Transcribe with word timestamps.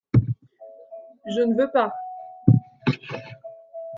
Je 1.27 1.41
ne 1.41 1.53
veux 1.55 1.69
pas!… 1.69 1.93